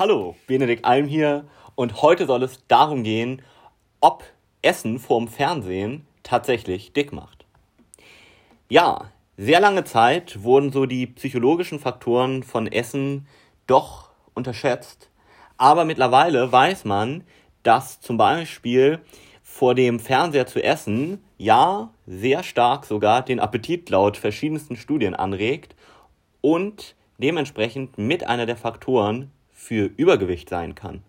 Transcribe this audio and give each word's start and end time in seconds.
Hallo, 0.00 0.34
Benedikt 0.46 0.86
Alm 0.86 1.06
hier 1.06 1.44
und 1.74 2.00
heute 2.00 2.24
soll 2.24 2.42
es 2.42 2.66
darum 2.68 3.02
gehen, 3.02 3.42
ob 4.00 4.24
Essen 4.62 4.98
vorm 4.98 5.28
Fernsehen 5.28 6.06
tatsächlich 6.22 6.94
dick 6.94 7.12
macht. 7.12 7.44
Ja, 8.70 9.10
sehr 9.36 9.60
lange 9.60 9.84
Zeit 9.84 10.42
wurden 10.42 10.72
so 10.72 10.86
die 10.86 11.06
psychologischen 11.06 11.78
Faktoren 11.78 12.42
von 12.42 12.66
Essen 12.66 13.26
doch 13.66 14.08
unterschätzt, 14.32 15.10
aber 15.58 15.84
mittlerweile 15.84 16.50
weiß 16.50 16.86
man, 16.86 17.22
dass 17.62 18.00
zum 18.00 18.16
Beispiel 18.16 19.00
vor 19.42 19.74
dem 19.74 20.00
Fernseher 20.00 20.46
zu 20.46 20.64
essen, 20.64 21.22
ja, 21.36 21.90
sehr 22.06 22.42
stark 22.42 22.86
sogar 22.86 23.22
den 23.22 23.38
Appetit 23.38 23.90
laut 23.90 24.16
verschiedensten 24.16 24.76
Studien 24.76 25.14
anregt 25.14 25.76
und 26.40 26.96
dementsprechend 27.18 27.98
mit 27.98 28.26
einer 28.26 28.46
der 28.46 28.56
Faktoren 28.56 29.30
für 29.60 29.90
Übergewicht 29.96 30.48
sein 30.48 30.74
kann. 30.74 31.02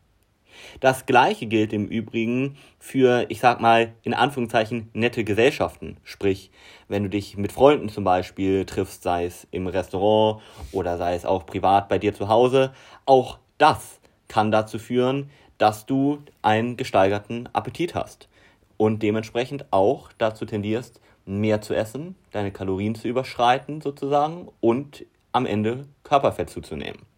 Das 0.82 1.05
gleiche 1.05 1.47
gilt 1.47 1.71
im 1.71 1.87
Übrigen 1.87 2.57
für, 2.79 3.25
ich 3.29 3.39
sag 3.39 3.61
mal, 3.61 3.93
in 4.04 4.14
Anführungszeichen 4.14 4.89
nette 4.93 5.24
Gesellschaften. 5.24 5.97
Sprich, 6.04 6.51
wenn 6.89 7.04
du 7.04 7.10
dich 7.10 7.37
mit 7.37 7.54
Freunden 7.54 7.87
zum 7.87 8.04
Beispiel 8.04 8.65
triffst, 8.65 9.04
sei 9.04 9.25
es 9.25 9.47
im 9.51 9.68
Restaurant 9.68 10.41
oder 10.74 10.97
sei 10.97 11.15
es 11.15 11.25
auch 11.25 11.46
privat 11.46 11.87
bei 11.87 11.97
dir 11.97 12.14
zu 12.14 12.27
Hause, 12.27 12.74
auch 13.05 13.39
das 13.57 14.01
kann 14.27 14.52
dazu 14.52 14.77
führen, 14.77 15.29
dass 15.57 15.86
du 15.86 16.19
einen 16.41 16.75
gesteigerten 16.75 17.47
Appetit 17.54 17.96
hast 17.96 18.27
und 18.75 19.02
dementsprechend 19.02 19.65
auch 19.71 20.11
dazu 20.18 20.46
tendierst, 20.46 20.99
mehr 21.25 21.61
zu 21.61 21.74
essen, 21.74 22.15
deine 22.32 22.52
Kalorien 22.52 22.96
zu 22.96 23.07
überschreiten 23.07 23.79
sozusagen 23.79 24.49
und 24.60 25.05
am 25.32 25.46
Ende 25.46 25.88
Körperfett 26.04 26.49
zuzunehmen. 26.49 27.11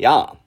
Ja, 0.00 0.38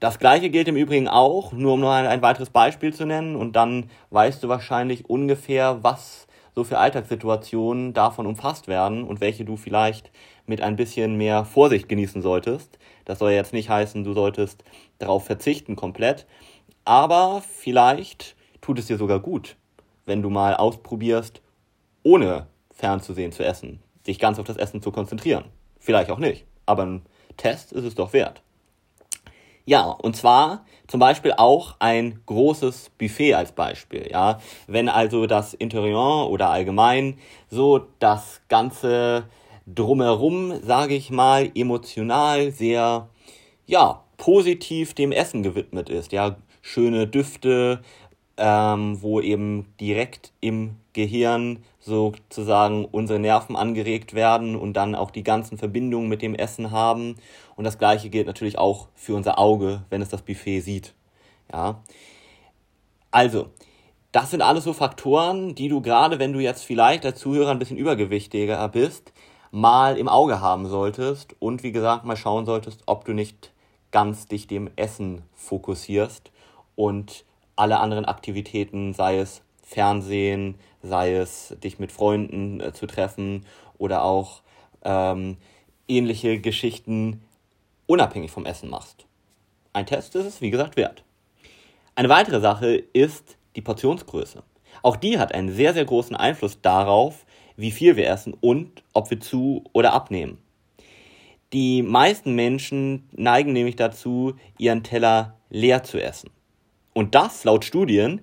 das 0.00 0.18
gleiche 0.18 0.50
gilt 0.50 0.66
im 0.66 0.74
Übrigen 0.74 1.06
auch, 1.06 1.52
nur 1.52 1.74
um 1.74 1.80
noch 1.80 1.92
ein, 1.92 2.08
ein 2.08 2.22
weiteres 2.22 2.50
Beispiel 2.50 2.92
zu 2.92 3.06
nennen, 3.06 3.36
und 3.36 3.54
dann 3.54 3.88
weißt 4.10 4.42
du 4.42 4.48
wahrscheinlich 4.48 5.08
ungefähr, 5.08 5.84
was 5.84 6.26
so 6.56 6.64
für 6.64 6.78
Alltagssituationen 6.78 7.92
davon 7.92 8.26
umfasst 8.26 8.66
werden 8.66 9.04
und 9.04 9.20
welche 9.20 9.44
du 9.44 9.56
vielleicht 9.56 10.10
mit 10.44 10.60
ein 10.60 10.74
bisschen 10.74 11.16
mehr 11.16 11.44
Vorsicht 11.44 11.88
genießen 11.88 12.20
solltest. 12.20 12.80
Das 13.04 13.20
soll 13.20 13.30
jetzt 13.30 13.52
nicht 13.52 13.70
heißen, 13.70 14.02
du 14.02 14.12
solltest 14.12 14.64
darauf 14.98 15.24
verzichten 15.24 15.76
komplett, 15.76 16.26
aber 16.84 17.44
vielleicht 17.48 18.34
tut 18.60 18.80
es 18.80 18.86
dir 18.86 18.96
sogar 18.96 19.20
gut, 19.20 19.54
wenn 20.04 20.20
du 20.20 20.30
mal 20.30 20.56
ausprobierst, 20.56 21.42
ohne 22.02 22.48
fernzusehen 22.72 23.30
zu 23.30 23.44
essen, 23.44 23.78
dich 24.08 24.18
ganz 24.18 24.40
auf 24.40 24.46
das 24.46 24.56
Essen 24.56 24.82
zu 24.82 24.90
konzentrieren. 24.90 25.44
Vielleicht 25.78 26.10
auch 26.10 26.18
nicht, 26.18 26.44
aber 26.66 26.84
ein 26.84 27.02
Test 27.36 27.70
ist 27.70 27.84
es 27.84 27.94
doch 27.94 28.12
wert. 28.12 28.42
Ja, 29.66 29.90
und 29.90 30.16
zwar 30.16 30.64
zum 30.86 31.00
Beispiel 31.00 31.32
auch 31.36 31.76
ein 31.78 32.20
großes 32.26 32.90
Buffet 32.98 33.34
als 33.34 33.52
Beispiel. 33.52 34.08
Ja, 34.10 34.40
wenn 34.66 34.88
also 34.88 35.26
das 35.26 35.54
Interieur 35.54 36.28
oder 36.28 36.50
allgemein 36.50 37.18
so 37.48 37.80
das 37.98 38.40
ganze 38.48 39.24
drumherum, 39.66 40.60
sage 40.62 40.94
ich 40.94 41.10
mal, 41.10 41.50
emotional 41.54 42.50
sehr, 42.50 43.08
ja, 43.66 44.02
positiv 44.16 44.94
dem 44.94 45.12
Essen 45.12 45.42
gewidmet 45.42 45.88
ist. 45.88 46.12
Ja, 46.12 46.36
schöne 46.62 47.06
Düfte, 47.06 47.80
ähm, 48.40 49.02
wo 49.02 49.20
eben 49.20 49.66
direkt 49.78 50.32
im 50.40 50.76
Gehirn 50.94 51.62
sozusagen 51.78 52.86
unsere 52.86 53.18
Nerven 53.18 53.54
angeregt 53.54 54.14
werden 54.14 54.56
und 54.56 54.72
dann 54.72 54.94
auch 54.94 55.10
die 55.10 55.22
ganzen 55.22 55.58
Verbindungen 55.58 56.08
mit 56.08 56.22
dem 56.22 56.34
Essen 56.34 56.70
haben. 56.70 57.16
Und 57.54 57.64
das 57.64 57.78
gleiche 57.78 58.08
gilt 58.08 58.26
natürlich 58.26 58.56
auch 58.56 58.88
für 58.94 59.14
unser 59.14 59.38
Auge, 59.38 59.82
wenn 59.90 60.00
es 60.00 60.08
das 60.08 60.22
Buffet 60.22 60.60
sieht. 60.60 60.94
Ja. 61.52 61.82
Also, 63.10 63.50
das 64.10 64.30
sind 64.30 64.40
alles 64.40 64.64
so 64.64 64.72
Faktoren, 64.72 65.54
die 65.54 65.68
du 65.68 65.82
gerade, 65.82 66.18
wenn 66.18 66.32
du 66.32 66.40
jetzt 66.40 66.64
vielleicht 66.64 67.04
als 67.04 67.20
Zuhörer 67.20 67.50
ein 67.50 67.58
bisschen 67.58 67.76
übergewichtiger 67.76 68.66
bist, 68.68 69.12
mal 69.50 69.98
im 69.98 70.08
Auge 70.08 70.40
haben 70.40 70.66
solltest 70.66 71.36
und 71.40 71.62
wie 71.62 71.72
gesagt 71.72 72.06
mal 72.06 72.16
schauen 72.16 72.46
solltest, 72.46 72.82
ob 72.86 73.04
du 73.04 73.12
nicht 73.12 73.52
ganz 73.90 74.26
dich 74.26 74.46
dem 74.46 74.70
Essen 74.76 75.22
fokussierst 75.34 76.30
und 76.74 77.24
alle 77.60 77.78
anderen 77.78 78.06
Aktivitäten, 78.06 78.94
sei 78.94 79.18
es 79.18 79.42
Fernsehen, 79.62 80.56
sei 80.82 81.14
es 81.14 81.54
dich 81.62 81.78
mit 81.78 81.92
Freunden 81.92 82.60
äh, 82.60 82.72
zu 82.72 82.86
treffen 82.86 83.46
oder 83.78 84.02
auch 84.02 84.42
ähm, 84.82 85.36
ähnliche 85.86 86.40
Geschichten 86.40 87.22
unabhängig 87.86 88.30
vom 88.30 88.46
Essen 88.46 88.70
machst. 88.70 89.06
Ein 89.72 89.86
Test 89.86 90.14
ist 90.16 90.26
es, 90.26 90.40
wie 90.40 90.50
gesagt, 90.50 90.76
wert. 90.76 91.04
Eine 91.94 92.08
weitere 92.08 92.40
Sache 92.40 92.76
ist 92.76 93.36
die 93.56 93.62
Portionsgröße. 93.62 94.42
Auch 94.82 94.96
die 94.96 95.18
hat 95.18 95.34
einen 95.34 95.52
sehr, 95.52 95.74
sehr 95.74 95.84
großen 95.84 96.16
Einfluss 96.16 96.60
darauf, 96.62 97.26
wie 97.56 97.70
viel 97.70 97.96
wir 97.96 98.08
essen 98.08 98.34
und 98.40 98.82
ob 98.94 99.10
wir 99.10 99.20
zu 99.20 99.64
oder 99.72 99.92
abnehmen. 99.92 100.38
Die 101.52 101.82
meisten 101.82 102.34
Menschen 102.34 103.08
neigen 103.12 103.52
nämlich 103.52 103.76
dazu, 103.76 104.34
ihren 104.56 104.82
Teller 104.82 105.36
leer 105.50 105.82
zu 105.82 106.02
essen. 106.02 106.30
Und 107.00 107.14
das 107.14 107.44
laut 107.44 107.64
Studien, 107.64 108.20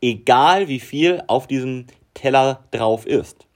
egal 0.00 0.66
wie 0.66 0.80
viel 0.80 1.22
auf 1.26 1.46
diesem 1.46 1.88
Teller 2.14 2.64
drauf 2.70 3.06
ist. 3.06 3.46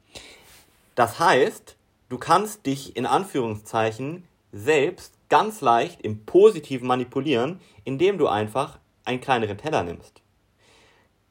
Das 0.94 1.18
heißt, 1.18 1.74
du 2.10 2.18
kannst 2.18 2.66
dich 2.66 2.94
in 2.94 3.06
Anführungszeichen 3.06 4.24
selbst 4.52 5.14
ganz 5.30 5.62
leicht 5.62 6.02
im 6.02 6.26
Positiven 6.26 6.86
manipulieren, 6.86 7.62
indem 7.84 8.18
du 8.18 8.28
einfach 8.28 8.78
einen 9.06 9.22
kleineren 9.22 9.56
Teller 9.56 9.84
nimmst. 9.84 10.20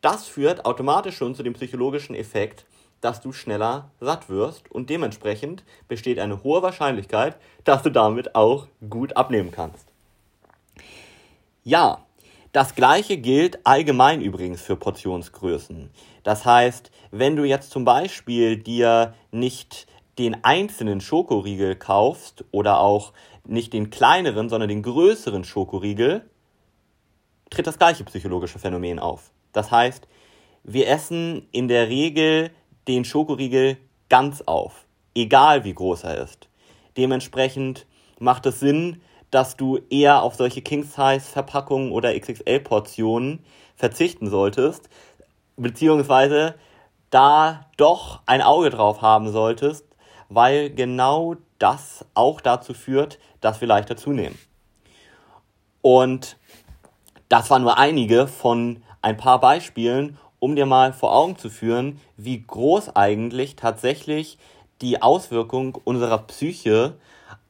Das 0.01 0.27
führt 0.27 0.65
automatisch 0.65 1.17
schon 1.17 1.35
zu 1.35 1.43
dem 1.43 1.53
psychologischen 1.53 2.15
Effekt, 2.15 2.65
dass 3.01 3.21
du 3.21 3.33
schneller 3.33 3.91
satt 3.99 4.29
wirst 4.29 4.71
und 4.71 4.89
dementsprechend 4.89 5.63
besteht 5.87 6.17
eine 6.17 6.41
hohe 6.43 6.63
Wahrscheinlichkeit, 6.63 7.37
dass 7.65 7.83
du 7.83 7.91
damit 7.91 8.33
auch 8.33 8.65
gut 8.89 9.15
abnehmen 9.15 9.51
kannst. 9.51 9.85
Ja, 11.63 12.06
das 12.57 12.73
gleiche 12.73 13.17
gilt 13.17 13.67
allgemein 13.67 14.19
übrigens 14.19 14.63
für 14.63 14.75
Portionsgrößen. 14.75 15.91
Das 16.23 16.43
heißt, 16.43 16.89
wenn 17.11 17.35
du 17.35 17.43
jetzt 17.43 17.69
zum 17.69 17.85
Beispiel 17.85 18.57
dir 18.57 19.13
nicht 19.29 19.85
den 20.17 20.43
einzelnen 20.43 20.99
Schokoriegel 20.99 21.75
kaufst 21.75 22.45
oder 22.49 22.79
auch 22.79 23.13
nicht 23.45 23.73
den 23.73 23.91
kleineren, 23.91 24.49
sondern 24.49 24.69
den 24.69 24.81
größeren 24.81 25.43
Schokoriegel, 25.43 26.27
tritt 27.51 27.67
das 27.67 27.77
gleiche 27.77 28.03
psychologische 28.05 28.57
Phänomen 28.57 28.97
auf. 28.97 29.29
Das 29.53 29.69
heißt, 29.69 30.07
wir 30.63 30.87
essen 30.87 31.47
in 31.51 31.67
der 31.67 31.89
Regel 31.89 32.49
den 32.87 33.05
Schokoriegel 33.05 33.77
ganz 34.09 34.41
auf, 34.41 34.87
egal 35.13 35.63
wie 35.63 35.75
groß 35.75 36.05
er 36.05 36.23
ist. 36.23 36.49
Dementsprechend 36.97 37.85
macht 38.17 38.47
es 38.47 38.59
Sinn, 38.59 38.99
dass 39.31 39.57
du 39.57 39.79
eher 39.89 40.21
auf 40.21 40.35
solche 40.35 40.61
King-Size-Verpackungen 40.61 41.91
oder 41.91 42.17
XXL-Portionen 42.17 43.43
verzichten 43.75 44.29
solltest, 44.29 44.89
beziehungsweise 45.57 46.55
da 47.09 47.65
doch 47.77 48.21
ein 48.25 48.41
Auge 48.41 48.69
drauf 48.69 49.01
haben 49.01 49.31
solltest, 49.31 49.85
weil 50.29 50.69
genau 50.69 51.35
das 51.59 52.05
auch 52.13 52.41
dazu 52.41 52.73
führt, 52.73 53.19
dass 53.41 53.61
wir 53.61 53.67
leichter 53.67 53.97
zunehmen. 53.97 54.37
Und 55.81 56.37
das 57.29 57.49
waren 57.49 57.61
nur 57.61 57.77
einige 57.77 58.27
von 58.27 58.83
ein 59.01 59.17
paar 59.17 59.39
Beispielen, 59.39 60.17
um 60.39 60.55
dir 60.55 60.65
mal 60.65 60.93
vor 60.93 61.15
Augen 61.15 61.37
zu 61.37 61.49
führen, 61.49 61.99
wie 62.15 62.41
groß 62.41 62.95
eigentlich 62.95 63.55
tatsächlich 63.55 64.37
die 64.81 65.01
Auswirkung 65.01 65.75
unserer 65.83 66.19
Psyche 66.19 66.97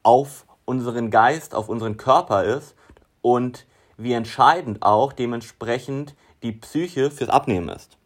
auf 0.02 0.46
unseren 0.68 1.10
Geist, 1.10 1.54
auf 1.54 1.68
unseren 1.70 1.96
Körper 1.96 2.44
ist 2.44 2.74
und 3.22 3.66
wie 3.96 4.12
entscheidend 4.12 4.82
auch 4.82 5.14
dementsprechend 5.14 6.14
die 6.42 6.52
Psyche 6.52 7.10
fürs 7.10 7.30
Abnehmen 7.30 7.70
ist. 7.70 7.96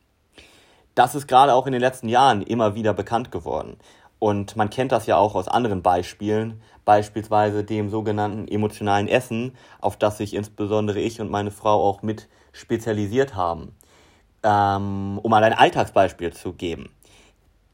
Das 0.95 1.15
ist 1.15 1.27
gerade 1.27 1.55
auch 1.55 1.67
in 1.67 1.73
den 1.73 1.81
letzten 1.81 2.09
Jahren 2.09 2.41
immer 2.41 2.75
wieder 2.75 2.95
bekannt 2.95 3.33
geworden. 3.33 3.77
Und 4.21 4.55
man 4.57 4.71
kennt 4.71 4.93
das 4.93 5.07
ja 5.07 5.17
auch 5.17 5.35
aus 5.35 5.49
anderen 5.49 5.83
Beispielen, 5.83 6.63
beispielsweise 6.85 7.65
dem 7.65 7.91
sogenannten 7.91 8.47
emotionalen 8.47 9.09
Essen, 9.09 9.57
auf 9.81 9.97
das 9.97 10.19
sich 10.19 10.35
insbesondere 10.35 11.01
ich 11.01 11.21
und 11.21 11.31
meine 11.31 11.51
Frau 11.51 11.83
auch 11.83 12.03
mit 12.03 12.29
spezialisiert 12.53 13.35
haben. 13.35 13.75
Ähm, 14.45 15.19
um 15.21 15.31
mal 15.31 15.43
ein 15.43 15.53
Alltagsbeispiel 15.53 16.33
zu 16.33 16.53
geben. 16.53 16.91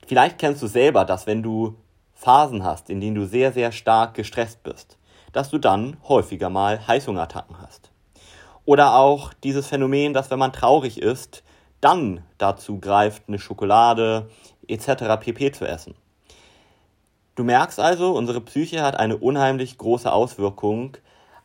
Vielleicht 0.06 0.38
kennst 0.38 0.62
du 0.62 0.66
selber, 0.66 1.04
dass 1.04 1.26
wenn 1.26 1.42
du 1.42 1.76
Phasen 2.18 2.64
hast, 2.64 2.90
in 2.90 3.00
denen 3.00 3.14
du 3.14 3.26
sehr, 3.26 3.52
sehr 3.52 3.70
stark 3.70 4.14
gestresst 4.14 4.64
bist, 4.64 4.98
dass 5.32 5.50
du 5.50 5.58
dann 5.58 5.96
häufiger 6.08 6.50
mal 6.50 6.84
Heißhungerattacken 6.84 7.62
hast. 7.62 7.92
Oder 8.64 8.96
auch 8.96 9.32
dieses 9.32 9.68
Phänomen, 9.68 10.14
dass 10.14 10.28
wenn 10.32 10.40
man 10.40 10.52
traurig 10.52 11.00
ist, 11.00 11.44
dann 11.80 12.24
dazu 12.36 12.80
greift, 12.80 13.22
eine 13.28 13.38
Schokolade 13.38 14.28
etc. 14.66 15.20
pp 15.20 15.52
zu 15.52 15.64
essen. 15.64 15.94
Du 17.36 17.44
merkst 17.44 17.78
also, 17.78 18.16
unsere 18.16 18.40
Psyche 18.40 18.82
hat 18.82 18.96
eine 18.96 19.16
unheimlich 19.16 19.78
große 19.78 20.10
Auswirkung 20.10 20.96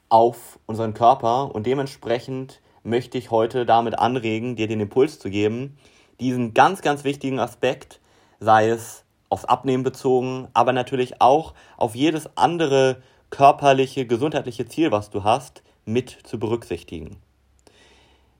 auf 0.09 0.57
unseren 0.65 0.95
Körper 0.95 1.53
und 1.53 1.67
dementsprechend 1.67 2.61
möchte 2.81 3.19
ich 3.19 3.29
heute 3.29 3.67
damit 3.67 3.99
anregen, 3.99 4.55
dir 4.55 4.67
den 4.67 4.79
Impuls 4.79 5.19
zu 5.19 5.29
geben, 5.29 5.77
diesen 6.19 6.55
ganz, 6.55 6.81
ganz 6.81 7.03
wichtigen 7.03 7.39
Aspekt, 7.39 8.01
sei 8.39 8.69
es 8.69 9.02
aufs 9.33 9.45
Abnehmen 9.45 9.83
bezogen, 9.83 10.47
aber 10.53 10.71
natürlich 10.71 11.19
auch 11.21 11.53
auf 11.75 11.95
jedes 11.95 12.29
andere 12.37 13.01
körperliche, 13.29 14.05
gesundheitliche 14.05 14.67
Ziel, 14.67 14.91
was 14.91 15.09
du 15.09 15.23
hast, 15.23 15.63
mit 15.85 16.17
zu 16.23 16.39
berücksichtigen. 16.39 17.17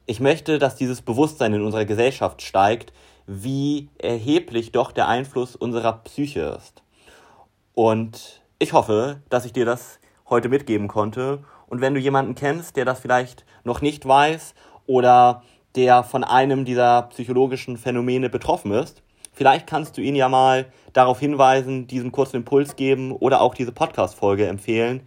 Ich 0.05 0.19
möchte, 0.19 0.59
dass 0.59 0.75
dieses 0.75 1.01
Bewusstsein 1.01 1.53
in 1.53 1.61
unserer 1.61 1.85
Gesellschaft 1.85 2.41
steigt, 2.41 2.93
wie 3.25 3.89
erheblich 3.97 4.71
doch 4.71 4.91
der 4.91 5.07
Einfluss 5.07 5.55
unserer 5.55 5.93
Psyche 6.03 6.57
ist. 6.57 6.83
Und 7.73 8.41
ich 8.59 8.73
hoffe, 8.73 9.21
dass 9.29 9.45
ich 9.45 9.53
dir 9.53 9.65
das 9.65 9.99
heute 10.29 10.49
mitgeben 10.49 10.87
konnte. 10.87 11.43
Und 11.67 11.81
wenn 11.81 11.93
du 11.93 11.99
jemanden 11.99 12.35
kennst, 12.35 12.75
der 12.75 12.85
das 12.85 12.99
vielleicht 12.99 13.45
noch 13.63 13.81
nicht 13.81 14.05
weiß 14.07 14.53
oder 14.85 15.43
der 15.75 16.03
von 16.03 16.23
einem 16.23 16.65
dieser 16.65 17.03
psychologischen 17.03 17.77
Phänomene 17.77 18.29
betroffen 18.29 18.71
ist, 18.71 19.02
vielleicht 19.33 19.67
kannst 19.67 19.97
du 19.97 20.01
ihn 20.01 20.15
ja 20.15 20.29
mal 20.29 20.67
darauf 20.93 21.19
hinweisen, 21.19 21.87
diesen 21.87 22.11
kurzen 22.11 22.37
Impuls 22.37 22.75
geben 22.75 23.11
oder 23.11 23.41
auch 23.41 23.53
diese 23.53 23.71
Podcast-Folge 23.71 24.47
empfehlen, 24.47 25.01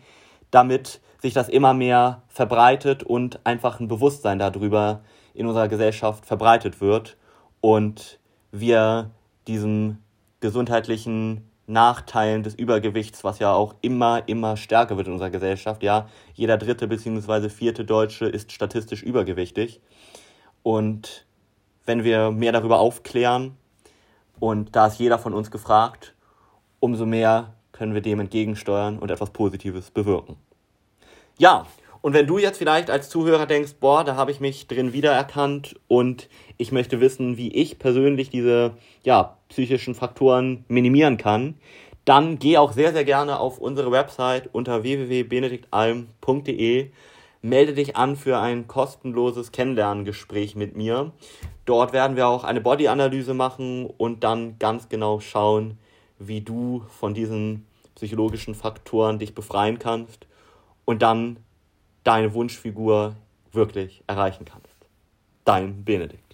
damit 0.50 1.00
sich 1.22 1.32
das 1.32 1.48
immer 1.48 1.74
mehr 1.74 2.22
verbreitet 2.28 3.02
und 3.02 3.40
einfach 3.44 3.80
ein 3.80 3.88
Bewusstsein 3.88 4.38
darüber 4.38 5.02
in 5.34 5.46
unserer 5.46 5.68
Gesellschaft 5.68 6.26
verbreitet 6.26 6.80
wird 6.80 7.16
und 7.60 8.18
wir 8.52 9.10
diesem 9.46 9.98
gesundheitlichen 10.40 11.50
Nachteilen 11.66 12.42
des 12.42 12.54
Übergewichts, 12.54 13.24
was 13.24 13.38
ja 13.38 13.52
auch 13.52 13.74
immer, 13.80 14.28
immer 14.28 14.56
stärker 14.56 14.96
wird 14.96 15.08
in 15.08 15.14
unserer 15.14 15.30
Gesellschaft. 15.30 15.82
Ja, 15.82 16.08
jeder 16.34 16.58
dritte 16.58 16.86
bzw. 16.86 17.48
vierte 17.48 17.84
Deutsche 17.84 18.26
ist 18.26 18.52
statistisch 18.52 19.02
übergewichtig. 19.02 19.80
Und 20.62 21.26
wenn 21.84 22.04
wir 22.04 22.30
mehr 22.30 22.52
darüber 22.52 22.78
aufklären, 22.78 23.56
und 24.40 24.76
da 24.76 24.86
ist 24.86 24.98
jeder 24.98 25.18
von 25.18 25.34
uns 25.34 25.50
gefragt, 25.50 26.14
umso 26.80 27.06
mehr 27.06 27.54
können 27.72 27.94
wir 27.94 28.00
dem 28.00 28.20
entgegensteuern 28.20 28.98
und 28.98 29.10
etwas 29.10 29.30
Positives 29.30 29.90
bewirken. 29.90 30.36
Ja, 31.38 31.66
und 32.00 32.12
wenn 32.12 32.26
du 32.26 32.38
jetzt 32.38 32.58
vielleicht 32.58 32.88
als 32.88 33.08
Zuhörer 33.08 33.46
denkst, 33.46 33.74
boah, 33.80 34.04
da 34.04 34.16
habe 34.16 34.30
ich 34.30 34.40
mich 34.40 34.68
drin 34.68 34.92
wiedererkannt 34.92 35.74
und 35.88 36.28
ich 36.56 36.70
möchte 36.70 37.00
wissen, 37.00 37.36
wie 37.36 37.52
ich 37.52 37.80
persönlich 37.80 38.30
diese 38.30 38.76
ja, 39.02 39.36
psychischen 39.48 39.94
Faktoren 39.94 40.64
minimieren 40.68 41.16
kann, 41.16 41.54
dann 42.04 42.38
geh 42.38 42.58
auch 42.58 42.72
sehr, 42.72 42.92
sehr 42.92 43.04
gerne 43.04 43.40
auf 43.40 43.58
unsere 43.58 43.90
Website 43.90 44.48
unter 44.52 44.84
www.benediktalm.de. 44.84 46.90
Melde 47.46 47.74
dich 47.74 47.94
an 47.94 48.16
für 48.16 48.40
ein 48.40 48.66
kostenloses 48.66 49.52
Kennenlerngespräch 49.52 50.56
mit 50.56 50.76
mir. 50.76 51.12
Dort 51.64 51.92
werden 51.92 52.16
wir 52.16 52.26
auch 52.26 52.42
eine 52.42 52.60
Bodyanalyse 52.60 53.34
machen 53.34 53.86
und 53.86 54.24
dann 54.24 54.58
ganz 54.58 54.88
genau 54.88 55.20
schauen, 55.20 55.78
wie 56.18 56.40
du 56.40 56.82
von 56.88 57.14
diesen 57.14 57.64
psychologischen 57.94 58.56
Faktoren 58.56 59.20
dich 59.20 59.32
befreien 59.32 59.78
kannst 59.78 60.26
und 60.84 61.02
dann 61.02 61.36
deine 62.02 62.34
Wunschfigur 62.34 63.14
wirklich 63.52 64.02
erreichen 64.08 64.44
kannst. 64.44 64.74
Dein 65.44 65.84
Benedikt. 65.84 66.25